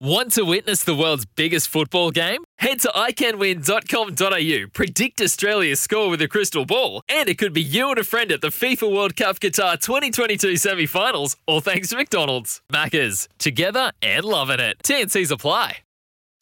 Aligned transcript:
Want 0.00 0.32
to 0.32 0.42
witness 0.44 0.82
the 0.82 0.94
world's 0.94 1.24
biggest 1.24 1.68
football 1.68 2.10
game? 2.10 2.42
Head 2.58 2.80
to 2.80 2.88
iCanWin.com.au, 2.88 4.66
predict 4.72 5.20
Australia's 5.20 5.80
score 5.80 6.10
with 6.10 6.20
a 6.20 6.26
crystal 6.26 6.64
ball, 6.66 7.02
and 7.08 7.28
it 7.28 7.38
could 7.38 7.52
be 7.52 7.62
you 7.62 7.90
and 7.90 7.98
a 7.98 8.04
friend 8.04 8.32
at 8.32 8.40
the 8.40 8.48
FIFA 8.48 8.92
World 8.92 9.14
Cup 9.14 9.38
Qatar 9.38 9.80
2022 9.80 10.56
semi 10.56 10.86
finals, 10.86 11.36
all 11.46 11.60
thanks 11.60 11.90
to 11.90 11.96
McDonald's. 11.96 12.60
Maccas, 12.72 13.28
together 13.38 13.92
and 14.02 14.24
loving 14.24 14.58
it. 14.58 14.78
TNC's 14.82 15.30
apply. 15.30 15.76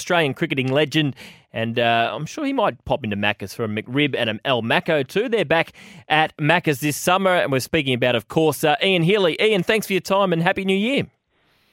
Australian 0.01 0.33
cricketing 0.33 0.69
legend, 0.73 1.15
and 1.53 1.79
uh, 1.79 2.11
I'm 2.11 2.25
sure 2.25 2.47
he 2.47 2.55
might 2.55 2.83
pop 2.87 3.05
into 3.05 3.17
Macca's 3.17 3.53
for 3.53 3.65
a 3.65 3.69
McRib 3.69 4.17
and 4.17 4.31
an 4.31 4.41
El 4.47 4.63
Macco 4.63 5.07
too. 5.07 5.29
They're 5.29 5.45
back 5.45 5.73
at 6.09 6.35
Macca's 6.39 6.81
this 6.81 6.97
summer, 6.97 7.35
and 7.35 7.53
we're 7.53 7.61
speaking 7.61 7.93
about, 7.93 8.15
of 8.15 8.29
course, 8.29 8.65
uh, 8.65 8.77
Ian 8.83 9.03
Healy. 9.03 9.37
Ian, 9.39 9.63
thanks 9.63 9.87
for 9.87 9.93
your 9.93 10.01
time 10.01 10.33
and 10.33 10.43
Happy 10.43 10.65
New 10.65 10.75
Year. 10.75 11.07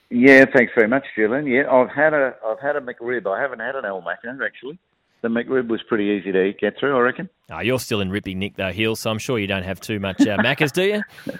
Yeah, 0.09 0.45
thanks 0.53 0.73
very 0.75 0.87
much, 0.87 1.03
Julian. 1.15 1.45
Yeah, 1.45 1.71
I've 1.71 1.89
had 1.89 2.13
a 2.13 2.35
I've 2.45 2.59
had 2.59 2.75
a 2.75 2.81
McRib. 2.81 3.27
I 3.27 3.39
haven't 3.39 3.59
had 3.59 3.75
an 3.75 3.85
El 3.85 4.01
Macco 4.01 4.45
actually. 4.45 4.79
The 5.21 5.27
McRib 5.27 5.67
was 5.67 5.81
pretty 5.83 6.05
easy 6.05 6.31
to 6.31 6.45
eat, 6.45 6.59
get 6.59 6.79
through, 6.79 6.95
I 6.95 7.01
reckon. 7.01 7.29
Oh, 7.51 7.59
you're 7.59 7.79
still 7.79 7.99
in 7.99 8.09
ripping 8.09 8.39
Nick 8.39 8.55
though, 8.55 8.71
Heel, 8.71 8.95
so 8.95 9.11
I'm 9.11 9.19
sure 9.19 9.37
you 9.37 9.47
don't 9.47 9.63
have 9.63 9.81
too 9.81 9.99
much 9.99 10.21
uh, 10.21 10.37
Maccas, 10.37 10.71
do 10.71 10.83
you? 10.83 11.03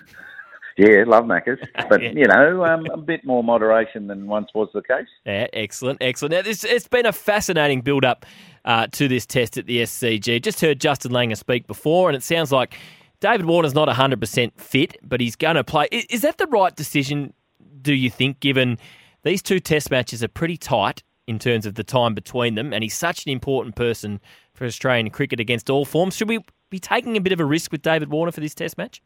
Yeah, 0.80 1.04
love 1.06 1.26
Macca's, 1.26 1.60
but 1.90 2.02
you 2.02 2.26
know, 2.26 2.64
um, 2.64 2.86
a 2.94 2.96
bit 2.96 3.26
more 3.26 3.44
moderation 3.44 4.08
than 4.08 4.28
once 4.28 4.50
was 4.56 4.70
the 4.74 4.82
case. 4.82 5.08
Yeah, 5.26 5.48
excellent, 5.52 5.98
excellent. 6.00 6.32
Now, 6.32 6.42
this, 6.42 6.64
it's 6.64 6.88
been 6.88 7.06
a 7.06 7.12
fascinating 7.12 7.82
build-up 7.82 8.26
uh, 8.64 8.88
to 8.94 9.10
this 9.10 9.26
test 9.26 9.58
at 9.58 9.66
the 9.66 9.80
SCG. 9.80 10.42
Just 10.42 10.62
heard 10.62 10.80
Justin 10.80 11.12
Langer 11.12 11.36
speak 11.36 11.68
before, 11.68 12.08
and 12.08 12.16
it 12.16 12.24
sounds 12.24 12.54
like 12.54 12.78
David 13.20 13.46
Warner's 13.46 13.74
not 13.74 13.90
100% 13.90 14.54
fit, 14.56 14.96
but 15.04 15.20
he's 15.20 15.36
going 15.36 15.58
to 15.58 15.66
play. 15.66 15.90
Is, 15.92 16.06
is 16.06 16.22
that 16.22 16.38
the 16.38 16.48
right 16.48 16.74
decision, 16.74 17.34
do 17.82 17.94
you 17.94 18.10
think, 18.10 18.40
given 18.40 18.78
these 19.24 19.42
two 19.42 19.60
test 19.60 19.92
matches 19.92 20.24
are 20.24 20.28
pretty 20.28 20.58
tight 20.58 21.04
in 21.28 21.40
terms 21.40 21.66
of 21.66 21.76
the 21.76 21.84
time 21.84 22.14
between 22.14 22.56
them, 22.56 22.74
and 22.74 22.84
he's 22.84 22.98
such 22.98 23.26
an 23.26 23.32
important 23.32 23.76
person 23.76 24.20
for 24.54 24.66
Australian 24.66 25.10
cricket 25.10 25.40
against 25.40 25.70
all 25.70 25.86
forms? 25.86 26.16
Should 26.16 26.30
we 26.30 26.40
be 26.70 26.80
taking 26.80 27.18
a 27.18 27.22
bit 27.22 27.34
of 27.34 27.40
a 27.40 27.46
risk 27.46 27.72
with 27.72 27.82
David 27.82 28.10
Warner 28.10 28.32
for 28.32 28.42
this 28.42 28.56
test 28.56 28.78
match? 28.78 29.02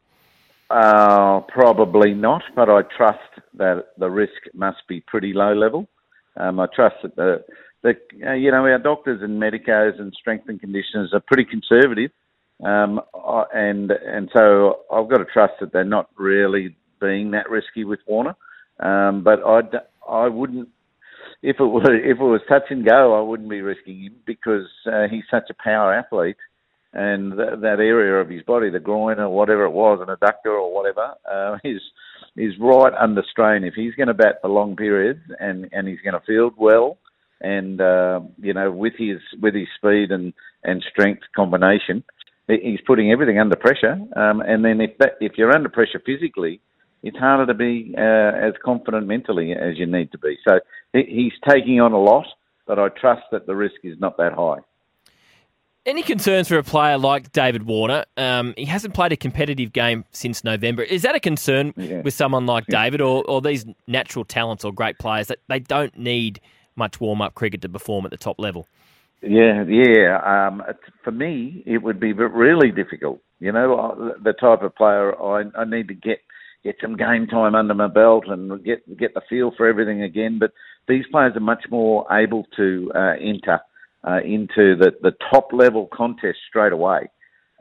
Uh, 0.70 1.40
probably 1.48 2.14
not, 2.14 2.42
but 2.56 2.68
I 2.70 2.82
trust 2.96 3.18
that 3.54 3.88
the 3.98 4.10
risk 4.10 4.32
must 4.54 4.78
be 4.88 5.00
pretty 5.00 5.32
low 5.32 5.52
level. 5.52 5.86
Um, 6.36 6.58
I 6.58 6.66
trust 6.74 6.96
that 7.02 7.16
the, 7.16 7.44
the 7.82 7.94
uh, 8.26 8.32
you 8.32 8.50
know 8.50 8.66
our 8.66 8.78
doctors 8.78 9.22
and 9.22 9.40
medicos 9.40 10.00
and 10.00 10.12
strength 10.18 10.48
and 10.48 10.58
conditioners 10.58 11.10
are 11.12 11.20
pretty 11.20 11.44
conservative, 11.44 12.10
um, 12.64 13.00
and 13.54 13.90
and 13.90 14.30
so 14.34 14.80
I've 14.90 15.08
got 15.08 15.18
to 15.18 15.26
trust 15.26 15.54
that 15.60 15.72
they're 15.72 15.84
not 15.84 16.08
really 16.16 16.76
being 17.00 17.32
that 17.32 17.50
risky 17.50 17.84
with 17.84 18.00
Warner. 18.06 18.34
Um, 18.80 19.22
but 19.22 19.40
I 19.44 19.60
I 20.08 20.28
wouldn't 20.28 20.68
if 21.42 21.56
it 21.60 21.64
were 21.64 21.94
if 21.94 22.18
it 22.18 22.22
was 22.22 22.40
touch 22.48 22.64
and 22.70 22.86
go, 22.86 23.18
I 23.18 23.20
wouldn't 23.20 23.50
be 23.50 23.60
risking 23.60 24.02
him 24.02 24.14
because 24.26 24.66
uh, 24.86 25.08
he's 25.10 25.24
such 25.30 25.50
a 25.50 25.62
power 25.62 25.94
athlete 25.94 26.36
and 26.94 27.36
th- 27.36 27.60
that 27.60 27.80
area 27.80 28.14
of 28.20 28.30
his 28.30 28.42
body, 28.42 28.70
the 28.70 28.80
groin 28.80 29.18
or 29.18 29.28
whatever 29.28 29.64
it 29.64 29.72
was, 29.72 29.98
an 30.00 30.14
adductor 30.14 30.52
or 30.52 30.72
whatever, 30.72 31.14
uh, 31.30 31.58
is 31.64 31.82
is 32.36 32.54
right 32.58 32.92
under 32.98 33.22
strain. 33.30 33.64
If 33.64 33.74
he's 33.74 33.94
going 33.94 34.08
to 34.08 34.14
bat 34.14 34.38
for 34.40 34.48
long 34.48 34.76
periods 34.76 35.20
and 35.38 35.68
and 35.72 35.86
he's 35.86 36.00
going 36.00 36.14
to 36.14 36.26
field 36.26 36.54
well, 36.56 36.98
and 37.40 37.80
uh, 37.80 38.20
you 38.38 38.54
know 38.54 38.70
with 38.70 38.94
his 38.96 39.18
with 39.42 39.54
his 39.54 39.68
speed 39.76 40.10
and 40.10 40.32
and 40.62 40.82
strength 40.90 41.22
combination, 41.36 42.02
he's 42.48 42.80
putting 42.86 43.12
everything 43.12 43.38
under 43.38 43.56
pressure. 43.56 43.98
Um, 44.16 44.40
and 44.40 44.64
then 44.64 44.80
if 44.80 44.96
that 44.98 45.16
if 45.20 45.32
you're 45.36 45.54
under 45.54 45.68
pressure 45.68 46.00
physically, 46.04 46.60
it's 47.04 47.16
harder 47.18 47.46
to 47.46 47.54
be 47.54 47.94
uh, 47.96 48.00
as 48.00 48.54
confident 48.64 49.06
mentally 49.06 49.52
as 49.52 49.78
you 49.78 49.86
need 49.86 50.10
to 50.12 50.18
be. 50.18 50.36
So 50.46 50.58
he- 50.92 51.04
he's 51.04 51.32
taking 51.48 51.80
on 51.80 51.92
a 51.92 52.00
lot, 52.00 52.26
but 52.66 52.78
I 52.78 52.88
trust 52.88 53.22
that 53.30 53.46
the 53.46 53.54
risk 53.54 53.76
is 53.84 54.00
not 54.00 54.16
that 54.16 54.32
high. 54.32 54.60
Any 55.86 56.02
concerns 56.02 56.48
for 56.48 56.56
a 56.56 56.62
player 56.62 56.96
like 56.96 57.30
David 57.32 57.64
Warner? 57.64 58.06
Um, 58.16 58.54
he 58.56 58.64
hasn't 58.64 58.94
played 58.94 59.12
a 59.12 59.18
competitive 59.18 59.70
game 59.74 60.06
since 60.12 60.42
November. 60.42 60.82
Is 60.82 61.02
that 61.02 61.14
a 61.14 61.20
concern 61.20 61.74
Yeah. 61.76 62.00
with 62.00 62.14
someone 62.14 62.46
like 62.46 62.64
David, 62.68 63.02
or, 63.02 63.22
or 63.28 63.42
these 63.42 63.66
natural 63.86 64.24
talents 64.24 64.64
or 64.64 64.72
great 64.72 64.98
players 64.98 65.26
that 65.26 65.40
they 65.48 65.58
don't 65.58 65.94
need 65.98 66.40
much 66.74 67.02
warm 67.02 67.20
up 67.20 67.34
cricket 67.34 67.60
to 67.62 67.68
perform 67.68 68.06
at 68.06 68.10
the 68.12 68.16
top 68.16 68.40
level? 68.40 68.66
Yeah, 69.20 69.64
yeah. 69.64 70.20
Um, 70.24 70.62
for 71.02 71.12
me, 71.12 71.62
it 71.66 71.82
would 71.82 72.00
be 72.00 72.14
really 72.14 72.70
difficult. 72.70 73.20
You 73.40 73.52
know, 73.52 74.14
the 74.22 74.32
type 74.32 74.62
of 74.62 74.74
player 74.74 75.14
I, 75.22 75.44
I 75.54 75.64
need 75.66 75.88
to 75.88 75.94
get 75.94 76.20
get 76.64 76.76
some 76.80 76.96
game 76.96 77.26
time 77.26 77.54
under 77.54 77.74
my 77.74 77.88
belt 77.88 78.24
and 78.26 78.64
get 78.64 78.98
get 78.98 79.14
the 79.14 79.20
feel 79.28 79.52
for 79.56 79.68
everything 79.68 80.02
again. 80.02 80.38
But 80.38 80.52
these 80.88 81.04
players 81.10 81.36
are 81.36 81.40
much 81.40 81.64
more 81.70 82.06
able 82.10 82.46
to 82.56 82.90
uh, 82.94 83.14
enter 83.20 83.60
uh, 84.06 84.20
into 84.24 84.76
the, 84.76 84.92
the 85.02 85.12
top 85.30 85.48
level 85.52 85.88
contest 85.92 86.38
straight 86.48 86.72
away. 86.72 87.08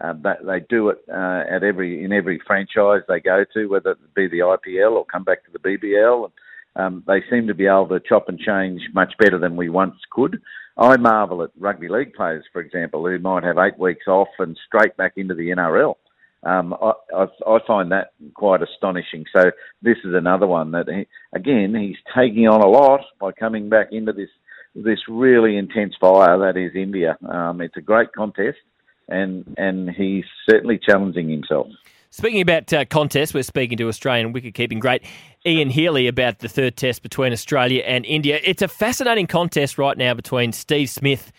Uh, 0.04 0.14
but 0.14 0.40
they 0.46 0.60
do 0.70 0.90
it 0.90 0.98
uh, 1.10 1.44
at 1.50 1.64
every 1.64 2.04
in 2.04 2.12
every 2.12 2.42
franchise 2.48 3.02
they 3.08 3.20
go 3.20 3.46
to, 3.54 3.68
whether 3.68 3.92
it 3.92 4.16
be 4.16 4.28
the 4.28 4.40
IPL 4.40 4.94
or 4.94 5.06
come 5.06 5.24
back 5.24 5.46
to 5.46 5.52
the 5.52 5.60
BBL. 5.60 6.32
Um, 6.76 7.04
they 7.06 7.22
seem 7.30 7.46
to 7.48 7.54
be 7.54 7.68
able 7.68 7.90
to 7.90 8.00
chop 8.00 8.30
and 8.30 8.40
change 8.40 8.82
much 8.94 9.14
better 9.20 9.38
than 9.38 9.56
we 9.56 9.70
once 9.70 9.96
could. 10.12 10.42
I 10.76 10.98
marvel 10.98 11.44
at 11.44 11.52
rugby 11.60 11.88
league 11.88 12.14
players, 12.14 12.44
for 12.52 12.60
example, 12.60 13.06
who 13.06 13.20
might 13.20 13.44
have 13.44 13.60
eight 13.60 13.78
weeks 13.78 14.08
off 14.08 14.30
and 14.40 14.58
straight 14.66 14.98
back 14.98 15.14
into 15.18 15.36
the 15.36 15.50
NRL. 15.50 15.96
Um, 16.46 16.74
I, 16.74 16.92
I, 17.16 17.26
I 17.48 17.60
find 17.66 17.92
that 17.92 18.14
quite 18.34 18.62
astonishing. 18.62 19.26
So 19.36 19.52
this 19.82 19.98
is 20.04 20.14
another 20.14 20.48
one 20.48 20.72
that, 20.72 20.88
he, 20.90 21.08
again, 21.34 21.74
he's 21.76 21.98
taking 22.16 22.48
on 22.48 22.62
a 22.62 22.68
lot 22.68 23.02
by 23.20 23.32
coming 23.32 23.70
back 23.70 23.88
into 23.92 24.14
this 24.14 24.30
this 24.76 25.00
really 25.08 25.56
intense 25.56 25.94
fire 26.02 26.40
that 26.40 26.58
is 26.58 26.76
India. 26.76 27.16
Um, 27.30 27.62
it's 27.62 27.78
a 27.78 27.82
great 27.82 28.12
contest, 28.12 28.58
and 29.08 29.46
and 29.58 29.90
he's 29.90 30.26
certainly 30.50 30.80
challenging 30.80 31.30
himself. 31.30 31.68
Speaking 32.10 32.42
about 32.42 32.72
uh, 32.74 32.86
contests, 32.86 33.34
we're 33.34 33.44
speaking 33.44 33.78
to 33.78 33.88
Australian 33.88 34.34
wicket-keeping 34.34 34.80
great 34.80 35.04
Ian 35.46 35.70
Healy 35.70 36.08
about 36.08 36.40
the 36.40 36.50
third 36.50 36.76
test 36.76 37.02
between 37.02 37.34
Australia 37.34 37.84
and 37.86 38.06
India. 38.06 38.40
It's 38.44 38.62
a 38.62 38.68
fascinating 38.68 39.28
contest 39.28 39.78
right 39.78 39.98
now 39.98 40.14
between 40.14 40.52
Steve 40.52 40.90
Smith 40.90 41.32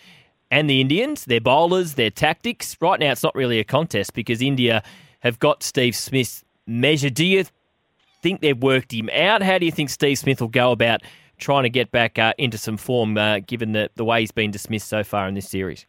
and 0.51 0.69
the 0.69 0.81
Indians, 0.81 1.25
their 1.25 1.41
bowlers, 1.41 1.95
their 1.95 2.09
tactics. 2.09 2.77
Right 2.79 2.99
now, 2.99 3.11
it's 3.11 3.23
not 3.23 3.35
really 3.35 3.59
a 3.59 3.63
contest 3.63 4.13
because 4.13 4.41
India 4.41 4.83
have 5.19 5.39
got 5.39 5.63
Steve 5.63 5.95
Smith 5.95 6.43
measured. 6.67 7.13
Do 7.15 7.25
you 7.25 7.45
think 8.21 8.41
they've 8.41 8.57
worked 8.57 8.93
him 8.93 9.09
out? 9.13 9.41
How 9.41 9.57
do 9.57 9.65
you 9.65 9.71
think 9.71 9.89
Steve 9.89 10.17
Smith 10.17 10.41
will 10.41 10.47
go 10.47 10.71
about 10.71 11.01
trying 11.37 11.63
to 11.63 11.69
get 11.69 11.91
back 11.91 12.17
uh, 12.17 12.33
into 12.37 12.57
some 12.57 12.77
form, 12.77 13.17
uh, 13.17 13.39
given 13.39 13.71
the, 13.73 13.89
the 13.95 14.05
way 14.05 14.21
he's 14.21 14.31
been 14.31 14.51
dismissed 14.51 14.87
so 14.87 15.03
far 15.03 15.27
in 15.27 15.35
this 15.35 15.49
series? 15.49 15.85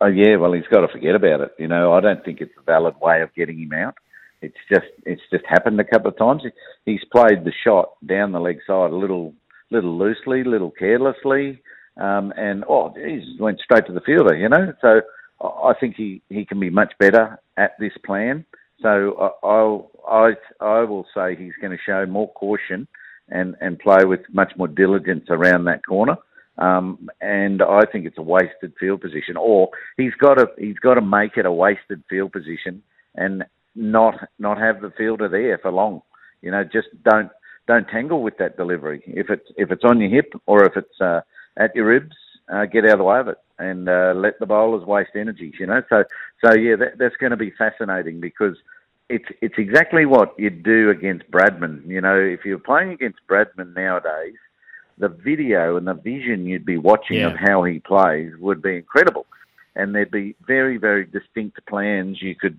Oh 0.00 0.06
yeah, 0.06 0.36
well 0.36 0.52
he's 0.52 0.66
got 0.70 0.80
to 0.80 0.88
forget 0.88 1.14
about 1.14 1.40
it. 1.40 1.52
You 1.58 1.68
know, 1.68 1.92
I 1.94 2.00
don't 2.00 2.22
think 2.24 2.40
it's 2.40 2.52
a 2.58 2.62
valid 2.62 2.94
way 3.00 3.22
of 3.22 3.34
getting 3.34 3.58
him 3.58 3.72
out. 3.72 3.94
It's 4.42 4.56
just 4.68 4.86
it's 5.06 5.22
just 5.30 5.44
happened 5.46 5.80
a 5.80 5.84
couple 5.84 6.10
of 6.10 6.18
times. 6.18 6.42
He's 6.84 7.00
played 7.10 7.44
the 7.44 7.52
shot 7.64 7.92
down 8.04 8.32
the 8.32 8.40
leg 8.40 8.58
side 8.66 8.90
a 8.90 8.96
little 8.96 9.32
little 9.70 9.96
loosely, 9.96 10.44
little 10.44 10.70
carelessly, 10.70 11.60
um, 11.96 12.32
and 12.36 12.64
oh, 12.68 12.94
he's 12.94 13.38
went 13.40 13.60
straight 13.60 13.86
to 13.86 13.92
the 13.92 14.00
fielder. 14.00 14.36
You 14.36 14.48
know, 14.48 14.74
so 14.80 15.00
I 15.40 15.72
think 15.78 15.96
he 15.96 16.22
he 16.28 16.44
can 16.44 16.60
be 16.60 16.70
much 16.70 16.92
better 16.98 17.38
at 17.56 17.72
this 17.78 17.92
plan. 18.04 18.44
So 18.82 19.32
I 19.42 19.46
I'll, 19.46 19.90
I 20.08 20.32
I 20.60 20.80
will 20.84 21.06
say 21.14 21.36
he's 21.36 21.54
going 21.60 21.72
to 21.76 21.82
show 21.84 22.06
more 22.06 22.32
caution 22.32 22.86
and 23.28 23.56
and 23.60 23.78
play 23.78 24.04
with 24.04 24.20
much 24.32 24.52
more 24.56 24.68
diligence 24.68 25.26
around 25.30 25.64
that 25.64 25.84
corner. 25.86 26.16
Um, 26.58 27.10
and 27.20 27.60
I 27.62 27.82
think 27.90 28.06
it's 28.06 28.16
a 28.16 28.22
wasted 28.22 28.72
field 28.80 29.02
position, 29.02 29.36
or 29.36 29.68
he's 29.96 30.14
got 30.14 30.34
to 30.34 30.46
he's 30.58 30.78
got 30.78 30.94
to 30.94 31.02
make 31.02 31.36
it 31.36 31.46
a 31.46 31.52
wasted 31.52 32.02
field 32.08 32.32
position 32.32 32.82
and 33.14 33.44
not 33.74 34.28
not 34.38 34.58
have 34.58 34.80
the 34.80 34.92
fielder 34.96 35.28
there 35.28 35.58
for 35.58 35.70
long. 35.70 36.02
You 36.40 36.50
know, 36.50 36.64
just 36.64 36.88
don't 37.04 37.30
don't 37.66 37.86
tangle 37.88 38.22
with 38.22 38.38
that 38.38 38.56
delivery. 38.56 39.02
If 39.06 39.28
it's 39.28 39.46
if 39.56 39.70
it's 39.70 39.84
on 39.84 40.00
your 40.00 40.10
hip 40.10 40.32
or 40.46 40.64
if 40.64 40.76
it's 40.76 41.00
uh, 41.00 41.20
at 41.56 41.74
your 41.74 41.86
ribs, 41.86 42.16
uh, 42.52 42.66
get 42.66 42.84
out 42.84 42.92
of 42.92 42.98
the 42.98 43.04
way 43.04 43.18
of 43.18 43.28
it 43.28 43.38
and 43.58 43.88
uh, 43.88 44.12
let 44.14 44.38
the 44.38 44.46
bowlers 44.46 44.86
waste 44.86 45.10
energy. 45.14 45.52
You 45.58 45.66
know, 45.66 45.82
so 45.88 46.04
so 46.44 46.54
yeah, 46.54 46.76
that, 46.76 46.98
that's 46.98 47.16
going 47.16 47.30
to 47.30 47.36
be 47.36 47.50
fascinating 47.50 48.20
because 48.20 48.56
it's 49.08 49.28
it's 49.40 49.54
exactly 49.58 50.06
what 50.06 50.34
you'd 50.38 50.62
do 50.62 50.90
against 50.90 51.30
Bradman. 51.30 51.86
You 51.86 52.00
know, 52.00 52.18
if 52.18 52.44
you're 52.44 52.58
playing 52.58 52.92
against 52.92 53.18
Bradman 53.28 53.74
nowadays, 53.74 54.34
the 54.98 55.08
video 55.08 55.76
and 55.76 55.86
the 55.86 55.94
vision 55.94 56.46
you'd 56.46 56.64
be 56.66 56.78
watching 56.78 57.18
Yeah. 57.18 57.28
of 57.28 57.36
how 57.36 57.62
he 57.64 57.80
plays 57.80 58.32
would 58.38 58.62
be 58.62 58.76
incredible. 58.76 59.26
And 59.74 59.94
there'd 59.94 60.10
be 60.10 60.34
very, 60.46 60.78
very 60.78 61.04
distinct 61.04 61.64
plans 61.66 62.22
you 62.22 62.34
could 62.34 62.58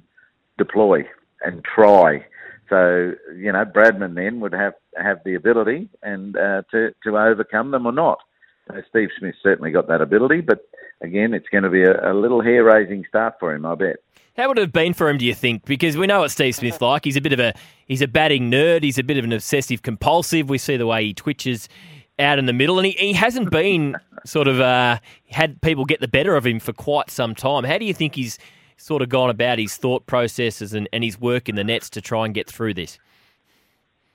deploy 0.57 1.07
and 1.41 1.63
try. 1.63 2.25
So, 2.69 3.13
you 3.35 3.51
know, 3.51 3.65
Bradman 3.65 4.13
then 4.13 4.39
would 4.41 4.53
have, 4.53 4.73
have 4.97 5.19
the 5.25 5.33
ability 5.33 5.89
and 6.03 6.37
uh, 6.37 6.61
to, 6.71 6.93
to 7.03 7.17
overcome 7.17 7.71
them 7.71 7.87
or 7.87 7.91
not. 7.91 8.19
So 8.67 8.81
Steve 8.89 9.09
Smith 9.17 9.35
certainly 9.41 9.71
got 9.71 9.87
that 9.87 10.01
ability, 10.01 10.41
but 10.41 10.67
again, 11.01 11.33
it's 11.33 11.47
going 11.49 11.63
to 11.63 11.69
be 11.69 11.83
a, 11.83 12.11
a 12.11 12.13
little 12.13 12.41
hair 12.41 12.63
raising 12.63 13.05
start 13.07 13.35
for 13.39 13.53
him, 13.53 13.65
I 13.65 13.75
bet. 13.75 13.97
How 14.35 14.47
would 14.47 14.57
it 14.59 14.61
have 14.61 14.73
been 14.73 14.93
for 14.93 15.09
him, 15.09 15.17
do 15.17 15.25
you 15.25 15.33
think? 15.33 15.65
Because 15.65 15.97
we 15.97 16.05
know 16.05 16.19
what 16.19 16.31
Steve 16.31 16.55
Smith's 16.55 16.81
like. 16.81 17.05
He's 17.05 17.15
a 17.15 17.21
bit 17.21 17.33
of 17.33 17.39
a 17.39 17.53
he's 17.87 18.03
a 18.03 18.07
batting 18.07 18.51
nerd. 18.51 18.83
He's 18.83 18.99
a 18.99 19.03
bit 19.03 19.17
of 19.17 19.23
an 19.23 19.33
obsessive 19.33 19.81
compulsive. 19.81 20.47
We 20.47 20.59
see 20.59 20.77
the 20.77 20.85
way 20.85 21.05
he 21.05 21.13
twitches 21.13 21.67
out 22.19 22.37
in 22.37 22.45
the 22.45 22.53
middle, 22.53 22.77
and 22.77 22.85
he, 22.85 22.91
he 22.91 23.13
hasn't 23.13 23.49
been 23.49 23.95
sort 24.25 24.47
of 24.47 24.59
uh, 24.59 24.99
had 25.29 25.59
people 25.61 25.85
get 25.85 26.01
the 26.01 26.07
better 26.07 26.35
of 26.35 26.45
him 26.45 26.59
for 26.59 26.73
quite 26.73 27.09
some 27.09 27.33
time. 27.33 27.63
How 27.63 27.79
do 27.79 27.85
you 27.85 27.95
think 27.95 28.13
he's 28.13 28.37
sort 28.77 29.01
of 29.01 29.09
gone 29.09 29.31
about 29.31 29.57
his 29.57 29.75
thought 29.75 30.05
processes 30.05 30.73
and, 30.73 30.87
and 30.93 31.03
his 31.03 31.19
work 31.19 31.49
in 31.49 31.55
the 31.55 31.63
nets 31.63 31.89
to 31.91 32.01
try 32.01 32.25
and 32.25 32.33
get 32.35 32.47
through 32.47 32.75
this? 32.75 32.99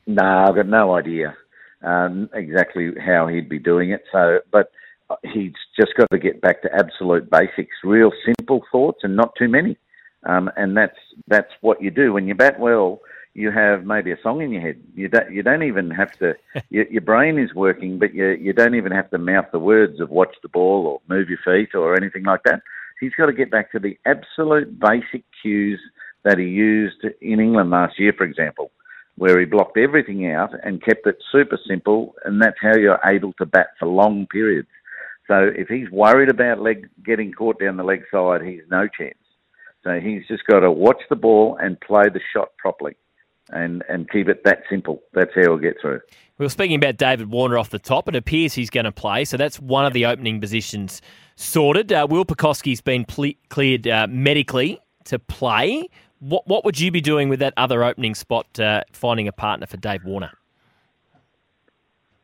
No, 0.06 0.22
I've 0.22 0.54
got 0.54 0.66
no 0.66 0.94
idea 0.94 1.36
um, 1.82 2.28
exactly 2.32 2.90
how 3.04 3.26
he'd 3.26 3.48
be 3.48 3.58
doing 3.58 3.90
it. 3.90 4.04
So, 4.12 4.40
but 4.50 4.70
he's 5.22 5.52
just 5.78 5.94
got 5.96 6.10
to 6.10 6.18
get 6.18 6.40
back 6.40 6.62
to 6.62 6.74
absolute 6.74 7.30
basics, 7.30 7.76
real 7.84 8.12
simple 8.24 8.62
thoughts, 8.70 9.00
and 9.02 9.16
not 9.16 9.34
too 9.36 9.48
many. 9.48 9.76
Um, 10.24 10.50
and 10.56 10.76
that's 10.76 10.98
that's 11.26 11.50
what 11.60 11.82
you 11.82 11.90
do 11.90 12.12
when 12.12 12.26
you 12.26 12.34
bat 12.34 12.60
well. 12.60 13.00
You 13.34 13.50
have 13.50 13.86
maybe 13.86 14.12
a 14.12 14.20
song 14.22 14.42
in 14.42 14.52
your 14.52 14.60
head. 14.60 14.80
You 14.94 15.08
don't 15.08 15.32
you 15.32 15.42
don't 15.42 15.62
even 15.64 15.90
have 15.90 16.12
to. 16.18 16.34
your, 16.70 16.86
your 16.86 17.00
brain 17.00 17.38
is 17.38 17.54
working, 17.54 17.98
but 17.98 18.14
you 18.14 18.28
you 18.28 18.52
don't 18.52 18.74
even 18.74 18.92
have 18.92 19.10
to 19.10 19.18
mouth 19.18 19.46
the 19.50 19.58
words 19.58 20.00
of 20.00 20.10
watch 20.10 20.34
the 20.42 20.48
ball 20.48 20.86
or 20.86 21.00
move 21.14 21.28
your 21.28 21.38
feet 21.44 21.74
or 21.74 21.96
anything 21.96 22.24
like 22.24 22.44
that. 22.44 22.60
He's 23.00 23.14
got 23.14 23.26
to 23.26 23.32
get 23.32 23.50
back 23.50 23.72
to 23.72 23.80
the 23.80 23.98
absolute 24.06 24.78
basic 24.78 25.24
cues 25.40 25.80
that 26.22 26.38
he 26.38 26.44
used 26.44 27.04
in 27.20 27.40
England 27.40 27.70
last 27.70 27.98
year, 27.98 28.12
for 28.16 28.22
example 28.22 28.70
where 29.16 29.38
he 29.38 29.46
blocked 29.46 29.76
everything 29.76 30.30
out 30.30 30.50
and 30.64 30.82
kept 30.82 31.06
it 31.06 31.18
super 31.30 31.58
simple, 31.68 32.14
and 32.24 32.40
that's 32.40 32.56
how 32.60 32.76
you're 32.76 33.00
able 33.04 33.32
to 33.34 33.46
bat 33.46 33.68
for 33.78 33.86
long 33.86 34.26
periods. 34.26 34.68
So 35.28 35.50
if 35.54 35.68
he's 35.68 35.90
worried 35.90 36.30
about 36.30 36.60
leg 36.60 36.88
getting 37.04 37.32
caught 37.32 37.60
down 37.60 37.76
the 37.76 37.84
leg 37.84 38.04
side, 38.10 38.42
he's 38.42 38.62
no 38.70 38.88
chance. 38.88 39.14
So 39.84 40.00
he's 40.00 40.26
just 40.28 40.44
got 40.46 40.60
to 40.60 40.70
watch 40.70 41.00
the 41.10 41.16
ball 41.16 41.56
and 41.60 41.80
play 41.80 42.04
the 42.12 42.20
shot 42.32 42.50
properly, 42.58 42.96
and 43.50 43.82
and 43.88 44.10
keep 44.10 44.28
it 44.28 44.44
that 44.44 44.62
simple. 44.70 45.02
That's 45.12 45.30
how 45.34 45.42
he'll 45.42 45.58
get 45.58 45.76
through. 45.80 46.00
We 46.38 46.46
were 46.46 46.50
speaking 46.50 46.76
about 46.76 46.96
David 46.96 47.30
Warner 47.30 47.58
off 47.58 47.70
the 47.70 47.78
top. 47.78 48.08
It 48.08 48.16
appears 48.16 48.54
he's 48.54 48.70
going 48.70 48.84
to 48.84 48.92
play, 48.92 49.24
so 49.24 49.36
that's 49.36 49.60
one 49.60 49.84
of 49.84 49.92
the 49.92 50.06
opening 50.06 50.40
positions 50.40 51.02
sorted. 51.36 51.92
Uh, 51.92 52.06
Will 52.08 52.24
Pucovski's 52.24 52.80
been 52.80 53.04
ple- 53.04 53.34
cleared 53.48 53.86
uh, 53.86 54.06
medically 54.08 54.80
to 55.04 55.18
play. 55.18 55.88
What 56.22 56.46
what 56.46 56.64
would 56.64 56.78
you 56.78 56.92
be 56.92 57.00
doing 57.00 57.28
with 57.28 57.40
that 57.40 57.52
other 57.56 57.82
opening 57.82 58.14
spot, 58.14 58.60
uh, 58.60 58.82
finding 58.92 59.26
a 59.26 59.32
partner 59.32 59.66
for 59.66 59.76
Dave 59.76 60.04
Warner? 60.04 60.30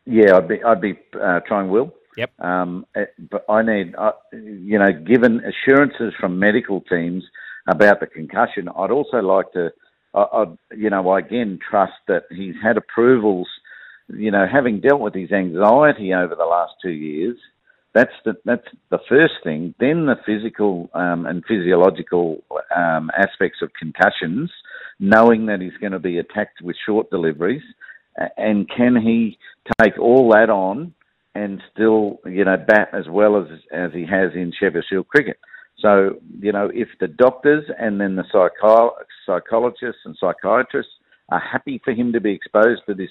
Yeah, 0.06 0.36
I'd 0.36 0.46
be 0.46 0.62
I'd 0.62 0.80
be 0.80 0.96
uh, 1.20 1.40
trying 1.40 1.68
Will. 1.68 1.92
Yep. 2.16 2.40
Um, 2.40 2.86
eh, 2.94 3.06
but 3.30 3.44
I 3.48 3.62
need, 3.62 3.94
uh, 3.96 4.12
you 4.32 4.78
know, 4.78 4.92
given 4.92 5.40
assurances 5.40 6.14
from 6.18 6.38
medical 6.38 6.80
teams 6.80 7.24
about 7.68 8.00
the 8.00 8.06
concussion, 8.06 8.68
I'd 8.68 8.90
also 8.90 9.18
like 9.18 9.52
to, 9.52 9.72
I, 10.14 10.26
I'd, 10.32 10.58
you 10.76 10.90
know, 10.90 11.08
I 11.10 11.18
again 11.18 11.58
trust 11.68 11.92
that 12.06 12.24
he's 12.30 12.54
had 12.62 12.76
approvals. 12.76 13.48
You 14.08 14.30
know, 14.30 14.46
having 14.50 14.80
dealt 14.80 15.00
with 15.00 15.14
his 15.14 15.32
anxiety 15.32 16.14
over 16.14 16.34
the 16.34 16.44
last 16.44 16.74
two 16.80 16.90
years, 16.90 17.36
that's 17.98 18.18
the 18.24 18.34
that's 18.44 18.68
the 18.90 19.00
first 19.08 19.34
thing. 19.42 19.74
Then 19.80 20.06
the 20.06 20.16
physical 20.24 20.88
um, 20.94 21.26
and 21.26 21.44
physiological 21.46 22.44
um, 22.76 23.10
aspects 23.18 23.58
of 23.60 23.70
concussions, 23.78 24.50
knowing 25.00 25.46
that 25.46 25.60
he's 25.60 25.76
going 25.80 25.92
to 25.92 25.98
be 25.98 26.18
attacked 26.18 26.62
with 26.62 26.76
short 26.86 27.10
deliveries, 27.10 27.62
and 28.36 28.68
can 28.70 28.94
he 28.94 29.36
take 29.80 29.98
all 29.98 30.30
that 30.32 30.48
on 30.48 30.94
and 31.34 31.60
still, 31.72 32.20
you 32.24 32.44
know, 32.44 32.56
bat 32.56 32.88
as 32.92 33.08
well 33.08 33.36
as 33.36 33.48
as 33.72 33.90
he 33.92 34.02
has 34.02 34.30
in 34.34 34.52
Sheffield 34.58 35.08
cricket. 35.08 35.38
So, 35.80 36.20
you 36.40 36.52
know, 36.52 36.70
if 36.72 36.88
the 37.00 37.08
doctors 37.08 37.64
and 37.78 38.00
then 38.00 38.16
the 38.16 38.24
psycho- 38.32 38.96
psychologists 39.24 40.02
and 40.04 40.16
psychiatrists 40.20 40.92
are 41.30 41.40
happy 41.40 41.80
for 41.84 41.92
him 41.92 42.12
to 42.12 42.20
be 42.20 42.32
exposed 42.32 42.82
to 42.86 42.94
this 42.94 43.10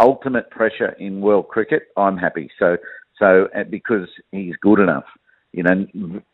ultimate 0.00 0.50
pressure 0.50 0.94
in 0.98 1.20
world 1.20 1.48
cricket, 1.48 1.88
I'm 1.96 2.16
happy. 2.16 2.50
So, 2.58 2.78
so 3.18 3.48
uh, 3.54 3.64
because 3.64 4.08
he's 4.32 4.56
good 4.60 4.80
enough, 4.80 5.04
you 5.52 5.62
know, 5.62 5.86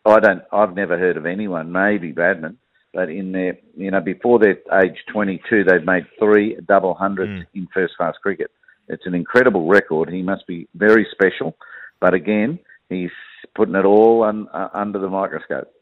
I 0.04 0.20
don't, 0.20 0.42
I've 0.52 0.74
never 0.74 0.98
heard 0.98 1.16
of 1.16 1.26
anyone, 1.26 1.72
maybe 1.72 2.12
Bradman, 2.12 2.56
but 2.92 3.08
in 3.08 3.32
their, 3.32 3.58
you 3.76 3.90
know, 3.90 4.00
before 4.00 4.38
their 4.38 4.58
age 4.82 4.98
22, 5.12 5.64
they've 5.64 5.84
made 5.84 6.06
three 6.18 6.56
double 6.66 6.94
hundreds 6.94 7.44
in 7.54 7.68
first 7.72 7.96
class 7.96 8.14
cricket. 8.22 8.50
It's 8.88 9.06
an 9.06 9.14
incredible 9.14 9.66
record. 9.66 10.10
He 10.10 10.22
must 10.22 10.46
be 10.46 10.68
very 10.74 11.06
special, 11.10 11.56
but 12.00 12.14
again, 12.14 12.58
he's 12.88 13.10
putting 13.54 13.74
it 13.74 13.84
all 13.84 14.24
un, 14.24 14.46
uh, 14.52 14.68
under 14.74 14.98
the 14.98 15.08
microscope. 15.08 15.73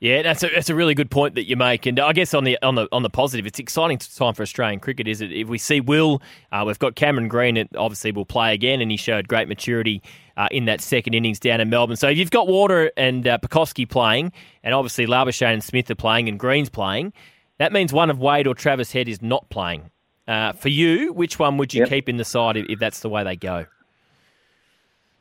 Yeah, 0.00 0.22
that's 0.22 0.44
a 0.44 0.48
that's 0.48 0.70
a 0.70 0.76
really 0.76 0.94
good 0.94 1.10
point 1.10 1.34
that 1.34 1.48
you 1.48 1.56
make, 1.56 1.84
and 1.84 1.98
I 1.98 2.12
guess 2.12 2.32
on 2.32 2.44
the 2.44 2.56
on 2.62 2.76
the 2.76 2.86
on 2.92 3.02
the 3.02 3.10
positive, 3.10 3.46
it's 3.46 3.58
exciting 3.58 3.98
time 3.98 4.32
for 4.32 4.42
Australian 4.42 4.78
cricket. 4.78 5.08
Is 5.08 5.20
it? 5.20 5.32
If 5.32 5.48
we 5.48 5.58
see 5.58 5.80
Will, 5.80 6.22
uh, 6.52 6.62
we've 6.64 6.78
got 6.78 6.94
Cameron 6.94 7.26
Green, 7.26 7.56
that 7.56 7.66
obviously 7.76 8.12
will 8.12 8.24
play 8.24 8.54
again, 8.54 8.80
and 8.80 8.92
he 8.92 8.96
showed 8.96 9.26
great 9.26 9.48
maturity 9.48 10.00
uh, 10.36 10.46
in 10.52 10.66
that 10.66 10.80
second 10.80 11.14
innings 11.14 11.40
down 11.40 11.60
in 11.60 11.68
Melbourne. 11.68 11.96
So 11.96 12.08
if 12.08 12.16
you've 12.16 12.30
got 12.30 12.46
Warner 12.46 12.92
and 12.96 13.26
uh, 13.26 13.38
Pucovski 13.38 13.88
playing, 13.88 14.30
and 14.62 14.72
obviously 14.72 15.04
Labuschagne 15.04 15.54
and 15.54 15.64
Smith 15.64 15.90
are 15.90 15.96
playing, 15.96 16.28
and 16.28 16.38
Green's 16.38 16.68
playing, 16.68 17.12
that 17.58 17.72
means 17.72 17.92
one 17.92 18.08
of 18.08 18.20
Wade 18.20 18.46
or 18.46 18.54
Travis 18.54 18.92
Head 18.92 19.08
is 19.08 19.20
not 19.20 19.50
playing. 19.50 19.90
Uh, 20.28 20.52
for 20.52 20.68
you, 20.68 21.12
which 21.12 21.40
one 21.40 21.56
would 21.56 21.74
you 21.74 21.80
Yep. 21.80 21.88
keep 21.88 22.08
in 22.08 22.18
the 22.18 22.24
side 22.24 22.56
if, 22.56 22.66
if 22.68 22.78
that's 22.78 23.00
the 23.00 23.08
way 23.08 23.24
they 23.24 23.34
go? 23.34 23.66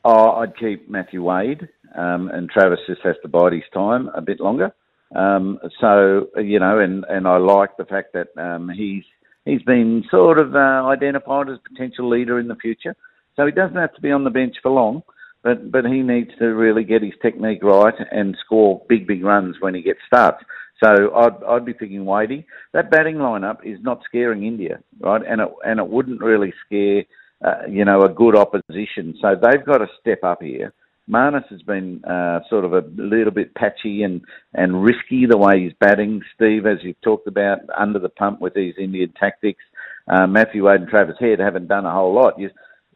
Oh, 0.06 0.33
I'd 0.33 0.56
keep 0.56 0.88
Matthew 0.88 1.24
Wade, 1.24 1.68
um, 1.95 2.30
and 2.30 2.50
Travis 2.50 2.80
just 2.88 3.01
has 3.04 3.16
to 3.22 3.28
bide 3.28 3.54
his 3.54 3.63
time 3.74 4.10
a 4.16 4.22
bit 4.22 4.39
longer. 4.39 4.74
Um, 5.16 5.60
so 5.80 6.28
you 6.36 6.60
know, 6.60 6.80
and, 6.80 7.06
and 7.10 7.28
I 7.28 7.38
like 7.38 7.78
the 7.78 7.86
fact 7.86 8.13
that 8.13 8.38
um, 8.38 8.69
he's 8.69 9.04
he's 9.45 9.62
been 9.63 10.04
sort 10.12 10.39
of 10.39 10.56
uh, 10.56 10.86
identified 10.88 11.50
as 11.50 11.60
potential 11.68 12.10
leader 12.10 12.39
in 12.39 12.48
the 12.48 12.56
future. 12.56 12.95
So 13.36 13.45
he 13.45 13.51
doesn't 13.51 13.78
have 13.78 13.94
to 13.94 14.01
be 14.01 14.12
on 14.12 14.24
the 14.24 14.30
bench 14.30 14.56
for 14.62 14.72
long, 14.72 15.04
but 15.44 15.72
but 15.72 15.86
he 15.86 16.01
needs 16.01 16.32
to 16.39 16.48
really 16.48 16.84
get 16.84 17.03
his 17.03 17.13
technique 17.22 17.63
right 17.63 17.94
and 18.12 18.38
score 18.46 18.82
big 18.89 19.08
big 19.08 19.24
runs 19.24 19.56
when 19.60 19.75
he 19.75 19.82
gets 19.82 20.00
starts. 20.06 20.44
So 20.84 21.13
I'd 21.15 21.44
I'd 21.48 21.65
be 21.65 21.74
picking 21.74 22.06
Wadey. 22.06 22.46
That 22.74 22.91
batting 22.91 23.15
lineup 23.15 23.63
is 23.63 23.79
not 23.82 24.03
scaring 24.03 24.46
India, 24.46 24.79
right? 25.00 25.22
And 25.25 25.41
it 25.41 25.50
and 25.65 25.79
it 25.79 25.88
wouldn't 25.88 26.22
really 26.22 26.53
scare 26.65 27.03
uh, 27.46 27.67
you 27.70 27.86
know 27.86 28.01
a 28.01 28.10
good 28.10 28.36
opposition. 28.36 29.15
So 29.22 29.36
they've 29.36 29.65
got 29.65 29.77
to 29.77 29.88
step 30.01 30.24
up 30.24 30.41
here. 30.41 30.74
Marnus 31.09 31.47
has 31.49 31.61
been 31.61 32.03
uh, 32.03 32.41
sort 32.49 32.65
of 32.65 32.73
a 32.73 32.83
little 32.95 33.31
bit 33.31 33.55
patchy 33.55 34.03
and, 34.03 34.21
and 34.53 34.83
risky 34.83 35.25
the 35.25 35.37
way 35.37 35.61
he's 35.61 35.73
batting. 35.79 36.21
Steve, 36.35 36.65
as 36.65 36.79
you've 36.83 36.99
talked 37.01 37.27
about, 37.27 37.59
under 37.77 37.99
the 37.99 38.09
pump 38.09 38.41
with 38.41 38.53
these 38.53 38.75
Indian 38.77 39.13
tactics. 39.17 39.63
Uh, 40.07 40.27
Matthew 40.27 40.67
Wade 40.67 40.81
and 40.81 40.89
Travis 40.89 41.15
Head 41.19 41.39
haven't 41.39 41.67
done 41.67 41.85
a 41.85 41.91
whole 41.91 42.13
lot. 42.13 42.37
You, 42.37 42.49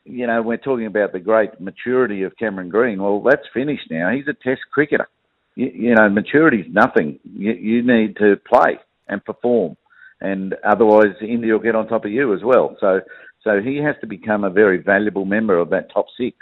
you 0.04 0.28
know, 0.28 0.42
we're 0.42 0.58
talking 0.58 0.88
about 0.88 1.14
the 1.14 1.20
great 1.20 1.60
maturity 1.60 2.24
of 2.24 2.38
Cameron 2.38 2.70
Green. 2.70 3.02
Well, 3.02 3.22
that's 3.22 3.48
finished 3.54 3.90
now. 3.90 4.10
He's 4.12 4.28
a 4.28 4.34
test 4.34 4.62
cricketer. 4.72 5.08
You, 5.56 5.72
you 5.74 5.96
know, 5.96 6.10
maturity's 6.10 6.68
nothing. 6.70 7.20
You, 7.24 7.54
you 7.54 7.84
need 7.84 8.18
to 8.18 8.36
play 8.48 8.80
and 9.08 9.24
perform, 9.24 9.78
and 10.20 10.56
otherwise 10.66 11.16
India 11.22 11.54
will 11.54 11.60
get 11.60 11.76
on 11.76 11.88
top 11.88 12.06
of 12.06 12.12
you 12.12 12.34
as 12.34 12.42
well. 12.44 12.76
So, 12.80 13.02
so 13.44 13.62
he 13.62 13.78
has 13.78 13.96
to 14.02 14.08
become 14.08 14.44
a 14.44 14.50
very 14.50 14.82
valuable 14.82 15.26
member 15.26 15.58
of 15.58 15.70
that 15.72 15.92
top 15.94 16.06
six. 16.18 16.38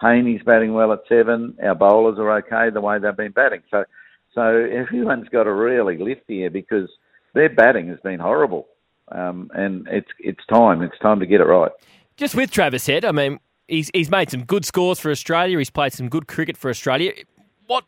Paine's 0.00 0.42
batting 0.42 0.74
well 0.74 0.92
at 0.92 1.00
seven. 1.08 1.56
Our 1.62 1.74
bowlers 1.74 2.18
are 2.18 2.38
okay 2.38 2.70
the 2.70 2.80
way 2.80 2.98
they've 2.98 3.16
been 3.16 3.32
batting. 3.32 3.62
So, 3.70 3.84
so 4.34 4.42
everyone's 4.42 5.28
got 5.28 5.44
to 5.44 5.52
really 5.52 5.96
lift 5.98 6.22
here 6.26 6.50
because 6.50 6.88
their 7.34 7.48
batting 7.48 7.88
has 7.88 8.00
been 8.00 8.20
horrible, 8.20 8.66
um, 9.12 9.50
and 9.54 9.86
it's 9.88 10.10
it's 10.18 10.44
time. 10.46 10.82
It's 10.82 10.98
time 11.00 11.20
to 11.20 11.26
get 11.26 11.40
it 11.40 11.44
right. 11.44 11.72
Just 12.16 12.34
with 12.34 12.50
Travis 12.50 12.86
Head, 12.86 13.04
I 13.04 13.12
mean, 13.12 13.38
he's 13.68 13.90
he's 13.94 14.10
made 14.10 14.30
some 14.30 14.44
good 14.44 14.64
scores 14.64 14.98
for 14.98 15.10
Australia. 15.10 15.58
He's 15.58 15.70
played 15.70 15.92
some 15.92 16.08
good 16.08 16.26
cricket 16.26 16.56
for 16.56 16.70
Australia. 16.70 17.12
What 17.66 17.84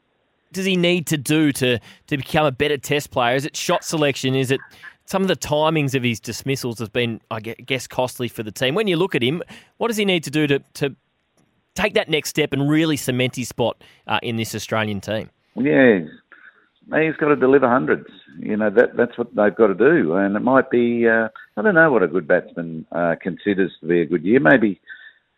does 0.52 0.64
he 0.64 0.76
need 0.76 1.06
to 1.08 1.16
do 1.16 1.52
to 1.52 1.78
to 2.06 2.16
become 2.16 2.46
a 2.46 2.52
better 2.52 2.76
Test 2.76 3.10
player? 3.10 3.34
Is 3.34 3.44
it 3.44 3.56
shot 3.56 3.84
selection? 3.84 4.34
Is 4.34 4.50
it 4.50 4.60
some 5.04 5.22
of 5.22 5.28
the 5.28 5.36
timings 5.36 5.94
of 5.94 6.02
his 6.02 6.18
dismissals 6.18 6.80
has 6.80 6.88
been, 6.88 7.20
I 7.30 7.40
guess, 7.40 7.86
costly 7.86 8.28
for 8.28 8.42
the 8.42 8.52
team? 8.52 8.74
When 8.74 8.88
you 8.88 8.96
look 8.96 9.14
at 9.14 9.22
him, 9.22 9.42
what 9.76 9.88
does 9.88 9.96
he 9.96 10.04
need 10.04 10.24
to 10.24 10.30
do 10.30 10.46
to 10.46 10.58
to 10.74 10.96
take 11.76 11.94
that 11.94 12.08
next 12.08 12.30
step 12.30 12.52
and 12.52 12.68
really 12.68 12.96
cement 12.96 13.36
his 13.36 13.48
spot 13.48 13.82
uh, 14.06 14.18
in 14.22 14.36
this 14.36 14.54
Australian 14.54 15.00
team? 15.00 15.30
Yeah, 15.54 16.00
he's 16.94 17.16
got 17.16 17.28
to 17.28 17.36
deliver 17.36 17.68
hundreds. 17.68 18.08
You 18.38 18.56
know 18.56 18.70
that 18.70 18.96
that's 18.96 19.16
what 19.16 19.34
they've 19.34 19.54
got 19.54 19.68
to 19.68 19.74
do, 19.74 20.14
and 20.14 20.36
it 20.36 20.40
might 20.40 20.70
be. 20.70 21.08
Uh, 21.08 21.28
I 21.56 21.62
don't 21.62 21.74
know 21.74 21.90
what 21.90 22.02
a 22.02 22.08
good 22.08 22.28
batsman 22.28 22.86
uh, 22.92 23.14
considers 23.20 23.72
to 23.80 23.86
be 23.86 24.02
a 24.02 24.06
good 24.06 24.24
year. 24.24 24.40
Maybe, 24.40 24.80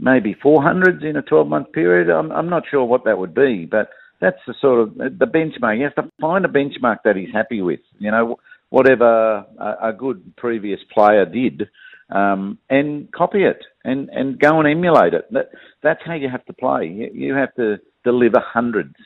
maybe 0.00 0.35
400s 0.35 1.04
in 1.04 1.16
a 1.16 1.23
12 1.23 1.47
month 1.47 1.73
period. 1.73 2.11
I'm, 2.11 2.33
I'm 2.33 2.49
not 2.49 2.64
sure 2.68 2.85
what 2.85 3.04
that 3.04 3.18
would 3.18 3.35
be, 3.35 3.66
but 3.71 3.90
that's 4.21 4.40
the 4.47 4.54
sort 4.61 4.80
of 4.80 4.95
the 4.97 5.26
benchmark. 5.26 5.76
He 5.76 5.83
has 5.83 5.95
to 5.95 6.11
find 6.21 6.45
a 6.45 6.49
benchmark 6.49 6.99
that 7.04 7.14
he's 7.14 7.33
happy 7.33 7.62
with. 7.62 7.80
You 8.00 8.11
know, 8.11 8.37
whatever 8.71 9.47
a, 9.59 9.76
a 9.88 9.92
good 9.92 10.37
previous 10.37 10.80
player 10.92 11.25
did, 11.25 11.68
um, 12.10 12.58
and 12.70 13.10
copy 13.12 13.44
it 13.44 13.62
and, 13.84 14.08
and 14.10 14.38
go 14.38 14.58
and 14.58 14.68
emulate 14.68 15.14
it. 15.14 15.30
That, 15.32 15.50
that's 15.82 16.00
how 16.04 16.14
you 16.14 16.28
have 16.28 16.44
to 16.46 16.52
play. 16.52 16.86
You, 16.86 17.10
you 17.12 17.34
have 17.34 17.54
to 17.56 17.78
deliver 18.04 18.40
hundreds. 18.40 18.96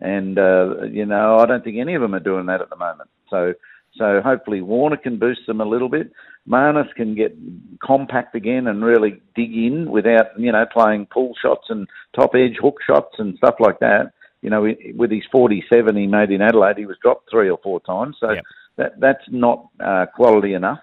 And, 0.00 0.38
uh, 0.38 0.84
you 0.84 1.06
know, 1.06 1.38
I 1.38 1.46
don't 1.46 1.64
think 1.64 1.78
any 1.78 1.94
of 1.94 2.02
them 2.02 2.14
are 2.14 2.20
doing 2.20 2.46
that 2.46 2.60
at 2.60 2.70
the 2.70 2.76
moment. 2.76 3.10
So, 3.30 3.54
so 3.96 4.20
hopefully 4.22 4.60
Warner 4.60 4.96
can 4.96 5.18
boost 5.18 5.46
them 5.46 5.60
a 5.60 5.64
little 5.64 5.88
bit. 5.88 6.12
Marnus 6.48 6.92
can 6.94 7.14
get 7.14 7.36
compact 7.82 8.34
again 8.34 8.66
and 8.66 8.84
really 8.84 9.20
dig 9.34 9.54
in 9.54 9.90
without, 9.90 10.38
you 10.38 10.52
know, 10.52 10.64
playing 10.70 11.06
pull 11.06 11.32
shots 11.40 11.66
and 11.68 11.88
top 12.14 12.34
edge 12.34 12.56
hook 12.60 12.76
shots 12.86 13.16
and 13.18 13.36
stuff 13.38 13.56
like 13.58 13.78
that. 13.80 14.12
You 14.42 14.50
know, 14.50 14.68
with 14.94 15.10
his 15.10 15.24
47 15.32 15.96
he 15.96 16.06
made 16.06 16.30
in 16.30 16.42
Adelaide, 16.42 16.76
he 16.76 16.86
was 16.86 16.98
dropped 17.02 17.30
three 17.30 17.50
or 17.50 17.58
four 17.62 17.80
times. 17.80 18.16
So 18.20 18.32
yep. 18.32 18.44
that 18.76 19.00
that's 19.00 19.24
not 19.28 19.68
uh, 19.84 20.06
quality 20.14 20.52
enough. 20.52 20.80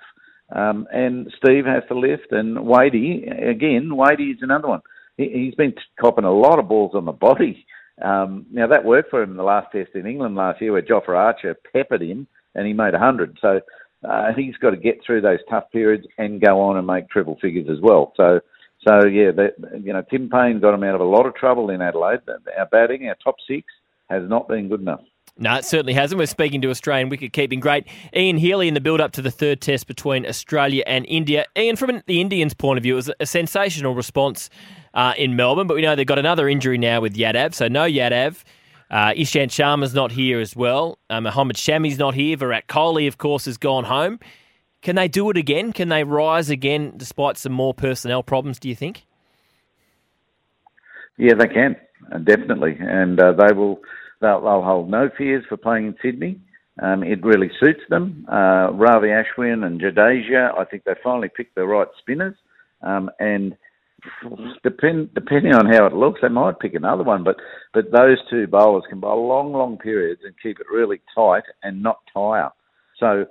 Um, 0.52 0.88
and 0.94 1.34
Steve 1.38 1.66
has 1.66 1.84
to 1.88 1.98
lift, 1.98 2.32
and 2.32 2.58
Wadey 2.66 3.26
again. 3.28 3.96
Wadey 3.96 4.32
is 4.32 4.40
another 4.42 4.68
one. 4.68 4.82
He, 5.18 5.46
has 5.46 5.56
been 5.56 5.74
copping 6.00 6.26
a 6.26 6.32
lot 6.32 6.60
of 6.60 6.68
balls 6.68 6.92
on 6.96 7.06
the 7.06 7.12
body. 7.12 7.66
Um, 8.02 8.46
now 8.52 8.68
that 8.68 8.86
worked 8.86 9.10
for 9.10 9.22
him 9.22 9.32
in 9.32 9.38
the 9.38 9.44
last 9.44 9.72
test 9.72 9.92
in 9.96 10.08
England 10.08 10.36
last 10.36 10.62
year, 10.62 10.72
where 10.72 10.82
Jofra 10.82 11.16
Archer 11.16 11.56
peppered 11.72 12.02
him 12.02 12.28
and 12.56 12.68
he 12.68 12.74
made 12.74 12.94
hundred. 12.94 13.38
So 13.42 13.62
uh, 14.08 14.34
he's 14.36 14.58
got 14.58 14.72
to 14.72 14.78
get 14.78 15.00
through 15.06 15.22
those 15.22 15.40
tough 15.50 15.72
periods 15.72 16.06
and 16.18 16.42
go 16.42 16.60
on 16.62 16.78
and 16.78 16.88
make 16.88 17.10
triple 17.10 17.38
figures 17.42 17.68
as 17.70 17.82
well. 17.82 18.14
So, 18.18 18.42
so 18.88 19.06
yeah, 19.06 19.32
that, 19.32 19.54
you 19.84 19.94
know, 19.94 20.04
Tim 20.10 20.30
Paine 20.30 20.60
got 20.60 20.74
him 20.74 20.84
out 20.84 20.96
of 20.96 21.02
a 21.02 21.06
lot 21.06 21.26
of 21.26 21.36
trouble 21.36 21.70
in 21.70 21.82
Adelaide. 21.82 22.20
Our 22.58 22.66
batting, 22.66 23.08
our 23.08 23.16
top 23.24 23.36
six, 23.48 23.66
has 24.10 24.28
not 24.28 24.48
been 24.48 24.70
good 24.70 24.82
enough. 24.82 25.02
No, 25.38 25.56
it 25.56 25.66
certainly 25.66 25.94
hasn't. 25.94 26.20
We're 26.20 26.28
speaking 26.28 26.62
to 26.62 26.70
Australian 26.70 27.10
wicket 27.10 27.34
keeping 27.34 27.60
great 27.60 27.88
Ian 28.16 28.38
Healy 28.38 28.68
in 28.68 28.76
the 28.76 28.82
build 28.82 29.02
up 29.02 29.14
to 29.14 29.22
the 29.22 29.32
third 29.32 29.62
test 29.62 29.88
between 29.88 30.28
Australia 30.28 30.84
and 30.86 31.06
India. 31.08 31.46
Ian, 31.58 31.76
from 31.76 32.04
the 32.06 32.22
Indians' 32.22 32.54
point 32.54 32.78
of 32.78 32.84
view, 32.84 32.94
it 32.94 32.98
was 32.98 33.12
a 33.20 33.26
sensational 33.26 33.96
response 33.96 34.52
uh, 34.94 35.14
in 35.18 35.36
Melbourne, 35.36 35.66
but 35.66 35.74
we 35.74 35.82
know 35.82 35.96
they've 35.96 36.06
got 36.06 36.20
another 36.20 36.48
injury 36.48 36.78
now 36.78 37.02
with 37.02 37.16
Yadav, 37.16 37.56
so 37.56 37.68
no 37.68 37.82
Yadav. 37.82 38.44
Uh, 38.92 39.08
Ishant 39.14 39.50
Sharma's 39.50 39.96
not 39.96 40.12
here 40.12 40.40
as 40.40 40.56
well. 40.56 41.00
Uh, 41.10 41.20
Mohammad 41.20 41.56
Shami's 41.56 41.98
not 41.98 42.14
here. 42.14 42.38
Virat 42.38 42.68
Kohli, 42.68 43.08
of 43.08 43.18
course, 43.18 43.46
has 43.46 43.58
gone 43.58 43.86
home. 43.86 44.20
Can 44.84 44.96
they 44.96 45.08
do 45.08 45.32
it 45.32 45.38
again? 45.38 45.74
Can 45.74 45.90
they 45.90 46.04
rise 46.04 46.52
again 46.52 46.94
despite 46.96 47.38
some 47.38 47.54
more 47.54 47.74
personnel 47.74 48.22
problems, 48.22 48.60
do 48.60 48.70
you 48.70 48.76
think? 48.76 49.06
Yeah, 51.18 51.34
they 51.34 51.48
can, 51.48 51.76
uh, 52.14 52.20
definitely. 52.20 52.78
And 52.80 53.20
uh, 53.20 53.32
they 53.32 53.52
will 53.54 53.80
They'll, 54.24 54.64
hold 54.64 54.90
no 54.90 55.10
fears 55.18 55.44
for 55.48 55.58
playing 55.58 55.88
in 55.88 55.96
Sydney. 56.02 56.40
Um, 56.82 57.04
it 57.04 57.24
really 57.24 57.52
suits 57.60 57.82
them. 57.90 58.26
Uh, 58.28 58.72
Ravi 58.72 59.10
Ashwin 59.10 59.66
and 59.66 59.80
Jadeja, 59.80 60.58
I 60.58 60.66
think 60.66 60.86
they 60.86 60.94
finally 61.04 61.30
picked 61.30 61.56
the 61.56 61.66
right 61.66 61.88
spinners. 62.00 62.36
Um, 62.82 63.12
and 63.20 63.56
depend, 64.64 65.14
depending 65.14 65.54
on 65.54 65.72
how 65.72 65.86
it 65.86 65.94
looks, 65.94 66.22
they 66.22 66.30
might 66.30 66.60
pick 66.60 66.74
another 66.74 67.04
one. 67.04 67.24
But 67.24 67.38
but 67.74 67.92
those 67.92 68.18
two 68.30 68.48
bowlers 68.48 68.86
can 68.90 69.00
bowl 69.00 69.28
long, 69.28 69.52
long 69.52 69.78
periods 69.78 70.22
and 70.24 70.34
keep 70.42 70.60
it 70.60 70.68
really 70.72 71.02
tight 71.14 71.44
and 71.62 71.84
not 71.84 72.00
tire. 72.14 72.50
So 73.00 73.26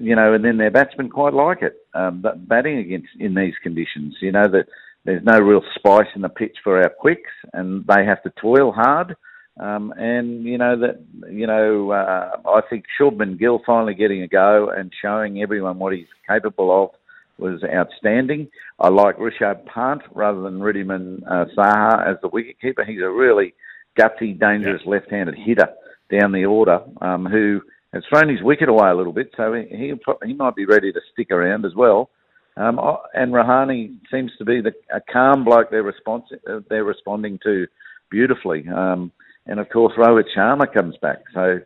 you 0.00 0.14
know, 0.14 0.34
and 0.34 0.44
then 0.44 0.58
their 0.58 0.70
batsmen 0.70 1.08
quite 1.08 1.34
like 1.34 1.62
it. 1.62 1.76
Um, 1.94 2.24
batting 2.46 2.78
against 2.78 3.08
in 3.18 3.34
these 3.34 3.54
conditions, 3.62 4.16
you 4.20 4.32
know 4.32 4.46
that 4.48 4.66
there's 5.04 5.24
no 5.24 5.38
real 5.38 5.62
spice 5.76 6.08
in 6.14 6.22
the 6.22 6.28
pitch 6.28 6.56
for 6.62 6.78
our 6.78 6.90
quicks, 6.90 7.32
and 7.52 7.84
they 7.86 8.04
have 8.04 8.22
to 8.24 8.32
toil 8.40 8.72
hard. 8.72 9.16
Um, 9.58 9.94
and 9.96 10.44
you 10.44 10.58
know 10.58 10.78
that 10.78 11.02
you 11.30 11.46
know 11.46 11.90
uh, 11.90 12.36
I 12.46 12.60
think 12.68 12.84
Shubman 13.00 13.38
Gill 13.38 13.62
finally 13.64 13.94
getting 13.94 14.22
a 14.22 14.28
go 14.28 14.68
and 14.68 14.92
showing 15.00 15.40
everyone 15.42 15.78
what 15.78 15.94
he's 15.94 16.06
capable 16.28 16.84
of 16.84 16.90
was 17.38 17.62
outstanding. 17.64 18.48
I 18.78 18.88
like 18.88 19.16
Rishabh 19.18 19.64
Pant 19.66 20.02
rather 20.14 20.42
than 20.42 20.58
Wriddhiman 20.58 21.22
uh, 21.26 21.46
Saha 21.56 22.06
as 22.06 22.16
the 22.22 22.28
wicketkeeper. 22.28 22.86
He's 22.86 23.00
a 23.00 23.10
really 23.10 23.54
gutsy, 23.98 24.38
dangerous 24.38 24.82
yeah. 24.84 24.90
left-handed 24.90 25.36
hitter 25.36 25.68
down 26.10 26.32
the 26.32 26.44
order 26.44 26.80
um, 27.00 27.24
who 27.26 27.60
has 27.92 28.02
thrown 28.08 28.28
his 28.28 28.42
wicket 28.42 28.68
away 28.68 28.90
a 28.90 28.94
little 28.94 29.12
bit, 29.12 29.30
so 29.36 29.54
he 29.54 29.64
he, 29.74 29.94
he 30.26 30.34
might 30.34 30.54
be 30.54 30.66
ready 30.66 30.92
to 30.92 31.00
stick 31.12 31.30
around 31.30 31.64
as 31.64 31.74
well. 31.74 32.10
Um, 32.58 32.80
and 33.14 33.32
Rahane 33.32 33.98
seems 34.10 34.32
to 34.38 34.44
be 34.44 34.62
the, 34.62 34.72
a 34.90 35.00
calm 35.12 35.44
bloke 35.44 35.70
they're, 35.70 35.84
respons- 35.84 36.32
uh, 36.48 36.60
they're 36.70 36.84
responding 36.84 37.38
to 37.42 37.66
beautifully. 38.10 38.66
Um, 38.68 39.12
and 39.46 39.60
of 39.60 39.68
course, 39.68 39.94
Rohit 39.96 40.26
Sharma 40.36 40.72
comes 40.72 40.96
back. 40.98 41.22
So, 41.34 41.60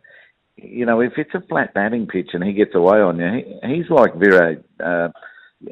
you 0.55 0.85
know, 0.85 1.01
if 1.01 1.13
it's 1.17 1.33
a 1.33 1.41
flat 1.41 1.73
batting 1.73 2.07
pitch 2.07 2.29
and 2.33 2.43
he 2.43 2.53
gets 2.53 2.75
away 2.75 2.99
on 2.99 3.19
you, 3.19 3.59
he, 3.63 3.75
he's 3.75 3.89
like 3.89 4.15
Virat, 4.15 4.63
uh, 4.83 5.09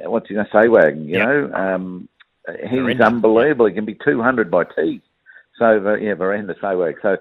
what's 0.06 0.28
he 0.28 0.36
going 0.36 0.46
to 0.46 0.52
say, 0.52 0.68
Wagon? 0.68 1.08
You 1.08 1.18
yep. 1.18 1.28
know, 1.28 1.54
um, 1.54 2.10
he's 2.70 3.00
unbelievable. 3.00 3.68
He 3.68 3.74
can 3.74 3.86
be 3.86 3.98
200 4.04 4.50
by 4.50 4.64
T. 4.64 5.02
So, 5.58 5.74
yeah, 5.96 6.16
Virender 6.16 6.58
Sehwag. 6.60 6.96
So, 7.02 7.18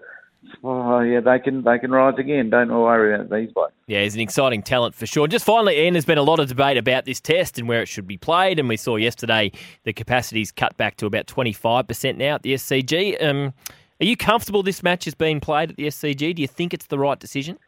Oh 0.62 1.00
yeah, 1.00 1.21
they 1.21 1.38
can 1.40 1.62
they 1.62 1.78
can 1.78 1.90
rise 1.90 2.14
again. 2.18 2.50
Don't 2.50 2.68
worry 2.68 3.14
about 3.14 3.30
these 3.30 3.52
blokes. 3.52 3.73
Yeah, 3.87 4.02
he's 4.02 4.14
an 4.14 4.21
exciting 4.21 4.62
talent 4.62 4.95
for 4.95 5.04
sure. 5.04 5.26
Just 5.26 5.45
finally, 5.45 5.78
Ian, 5.78 5.95
there's 5.95 6.04
been 6.04 6.18
a 6.18 6.23
lot 6.23 6.40
of 6.40 6.49
debate 6.49 6.76
about 6.76 7.04
this 7.04 7.21
test 7.21 7.59
and 7.59 7.68
where 7.68 7.83
it 7.83 7.87
should 7.87 8.07
be 8.07 8.16
played, 8.16 8.59
and 8.59 8.68
we 8.68 8.76
saw 8.76 8.97
yesterday 8.97 9.50
the 9.85 9.92
capacity's 9.92 10.52
cut 10.52 10.76
back 10.76 10.97
to 10.99 11.07
about 11.07 11.26
25% 11.26 12.16
now 12.16 12.37
at 12.37 12.42
the 12.42 12.54
SCG. 12.54 13.23
Um, 13.23 13.52
are 14.00 14.05
you 14.05 14.17
comfortable 14.17 14.62
this 14.62 14.83
match 14.83 15.07
is 15.07 15.14
being 15.14 15.40
played 15.40 15.71
at 15.71 15.76
the 15.76 15.85
SCG? 15.85 16.35
Do 16.35 16.43
you 16.43 16.49
think 16.49 16.73
it's 16.73 16.87
the 16.87 16.99
right 16.99 17.19
decision? 17.19 17.59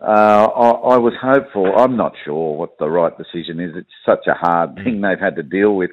Uh, 0.00 0.48
I, 0.54 0.70
I, 0.94 0.96
was 0.96 1.12
hopeful. 1.20 1.74
I'm 1.76 1.96
not 1.96 2.14
sure 2.24 2.56
what 2.56 2.78
the 2.78 2.88
right 2.88 3.16
decision 3.16 3.60
is. 3.60 3.76
It's 3.76 3.88
such 4.04 4.26
a 4.26 4.34
hard 4.34 4.74
thing 4.76 4.98
mm. 4.98 5.08
they've 5.08 5.20
had 5.20 5.36
to 5.36 5.42
deal 5.42 5.76
with, 5.76 5.90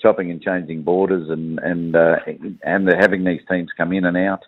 chopping 0.00 0.30
and 0.30 0.42
changing 0.42 0.82
borders, 0.82 1.28
and 1.28 1.58
and 1.60 1.94
uh, 1.94 2.16
and 2.62 2.88
having 2.98 3.24
these 3.24 3.40
teams 3.50 3.70
come 3.76 3.92
in 3.92 4.04
and 4.04 4.16
out. 4.16 4.40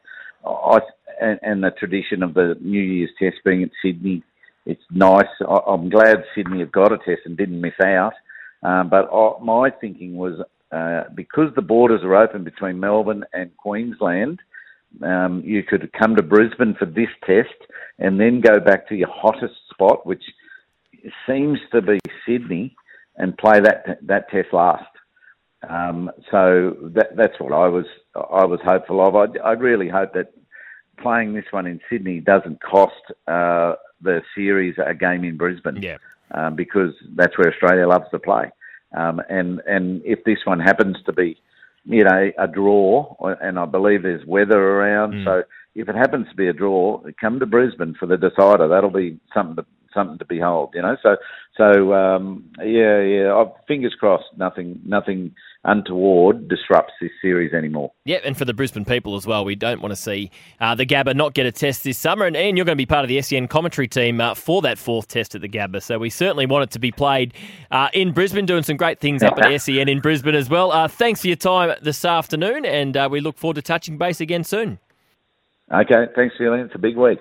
I, 0.47 0.81
and, 1.21 1.39
and, 1.43 1.65
the 1.65 1.71
tradition 1.71 2.23
of 2.23 2.35
the 2.35 2.57
New 2.61 2.81
Year's 2.81 3.11
Test 3.19 3.37
being 3.45 3.63
at 3.63 3.71
Sydney, 3.83 4.23
it's 4.67 4.83
nice. 4.91 5.29
I, 5.47 5.61
am 5.69 5.89
glad 5.89 6.25
Sydney 6.35 6.61
have 6.61 6.73
got 6.73 6.93
a 6.93 6.99
test 6.99 7.23
and 7.25 7.37
didn't 7.37 7.61
miss 7.61 7.79
out. 7.85 8.15
Um, 8.63 8.89
but 8.89 9.09
I, 9.13 9.43
my 9.43 9.71
thinking 9.71 10.17
was 10.17 10.41
uh, 10.73 11.05
because 11.15 11.55
the 11.55 11.63
borders 11.63 12.03
are 12.03 12.17
open 12.17 12.45
between 12.45 12.81
Melbourne 12.81 13.25
and 13.33 13.55
Queensland, 13.59 14.41
um, 15.03 15.43
you 15.45 15.63
could 15.63 15.93
come 15.93 16.17
to 16.17 16.23
Brisbane 16.23 16.75
for 16.79 16.87
this 16.87 17.09
test 17.27 17.55
and 17.99 18.19
then 18.19 18.41
go 18.41 18.59
back 18.59 18.89
to 18.89 18.95
your 18.95 19.11
hottest 19.11 19.55
spot, 19.71 20.07
which 20.07 20.23
seems 21.27 21.59
to 21.73 21.83
be 21.83 21.99
Sydney, 22.27 22.75
and 23.17 23.37
play 23.37 23.61
that 23.61 23.99
that 24.03 24.31
test 24.31 24.49
last. 24.53 24.85
Um, 25.69 26.11
so 26.31 26.77
that, 26.95 27.17
that's 27.17 27.39
what 27.39 27.53
I 27.53 27.69
was 27.69 27.87
I 28.15 28.45
was 28.45 28.61
hopeful 28.65 29.07
of. 29.07 29.15
I, 29.15 29.27
I 29.45 29.53
really 29.53 29.89
hope 29.89 30.15
that 30.15 30.33
playing 30.99 31.35
this 31.35 31.45
one 31.51 31.67
in 31.67 31.81
Sydney 31.91 32.21
doesn't 32.21 32.63
cost 32.63 33.03
uh, 33.27 33.75
the 34.01 34.23
series 34.35 34.77
a 34.85 34.95
game 34.95 35.25
in 35.25 35.37
Brisbane. 35.37 35.81
Yeah. 35.83 35.99
Um, 36.35 36.57
because 36.57 36.95
that's 37.15 37.37
where 37.37 37.53
Australia 37.53 37.87
loves 37.87 38.07
to 38.11 38.19
play. 38.19 38.51
Um, 38.95 39.21
and 39.29 39.61
and 39.67 40.03
if 40.05 40.25
this 40.25 40.39
one 40.45 40.61
happens 40.61 40.97
to 41.07 41.13
be, 41.13 41.41
you 41.85 42.05
know, 42.05 42.31
a 42.39 42.47
draw, 42.47 43.15
and 43.41 43.59
I 43.59 43.67
believe 43.67 44.03
there's 44.03 44.27
weather 44.27 44.61
around, 44.61 45.13
mm. 45.15 45.25
so 45.25 45.43
if 45.75 45.89
it 45.89 45.95
happens 45.95 46.29
to 46.29 46.37
be 46.37 46.49
a 46.49 46.53
draw, 46.53 47.03
come 47.21 47.41
to 47.41 47.47
Brisbane 47.47 47.95
for 47.99 48.07
the 48.07 48.17
decider. 48.17 48.69
That'll 48.69 48.91
be 48.91 49.19
something 49.35 49.57
to 49.57 49.67
something 49.95 50.19
to 50.19 50.25
behold, 50.25 50.73
you 50.75 50.83
know. 50.83 50.97
So 51.03 51.17
so 51.57 51.93
um, 51.95 52.51
yeah, 52.59 53.01
yeah. 53.01 53.45
Fingers 53.67 53.95
crossed, 53.99 54.37
nothing 54.37 54.81
nothing 54.85 55.35
untoward 55.65 56.49
disrupts 56.49 56.93
this 57.01 57.11
series 57.21 57.53
anymore. 57.53 57.93
Yeah, 58.05 58.19
and 58.25 58.37
for 58.37 58.45
the 58.45 58.55
Brisbane 58.55 58.85
people 58.85 59.17
as 59.17 59.27
well, 59.27 59.45
we 59.45 59.55
don't 59.55 59.81
want 59.81 59.93
to 59.93 59.97
see 59.97 60.31
uh, 60.61 60.75
the 60.75 60.85
Gabba 60.85 61.15
not 61.15 61.35
get 61.35 61.47
a 61.47 61.53
test 61.53 61.85
this 61.85 61.99
summer. 61.99 62.27
And 62.27 62.37
Ian, 62.37 62.57
you're 62.57 62.65
going 62.65 62.77
to 62.77 62.81
be 62.81 62.87
part 62.87 63.05
of 63.05 63.09
the 63.09 63.21
SEN 63.23 63.49
commentary 63.49 63.89
team 63.89 64.21
uh, 64.21 64.35
for 64.35 64.63
that 64.63 64.79
fourth 64.79 65.09
test 65.09 65.35
at 65.35 65.41
the 65.41 65.49
Gabba, 65.49 65.83
so 65.83 65.99
we 65.99 66.11
certainly 66.11 66.47
want 66.47 66.65
it 66.65 66.71
to 66.73 66.79
be 66.79 66.91
played 66.91 67.35
uh, 67.71 67.89
in 67.93 68.13
Brisbane, 68.13 68.47
doing 68.47 68.63
some 68.63 68.77
great 68.77 69.01
things 69.01 69.23
up 69.23 69.39
at 69.39 69.61
SEN 69.63 69.89
in 69.89 70.01
Brisbane 70.01 70.35
as 70.35 70.51
well. 70.51 70.73
Uh, 70.73 70.89
thanks 70.89 71.21
for 71.21 71.29
your 71.29 71.37
time 71.37 71.77
this 71.83 72.05
afternoon, 72.05 72.65
and 72.65 72.97
uh, 72.97 73.09
we 73.11 73.21
look 73.21 73.39
forward 73.39 73.55
to 73.55 73.63
touching 73.63 73.99
base 73.99 74.21
again 74.21 74.45
soon. 74.45 74.79
Okay, 75.73 76.07
thanks, 76.15 76.37
Julian. 76.37 76.67
It's 76.67 76.75
a 76.75 76.79
big 76.79 76.97
week. 76.97 77.21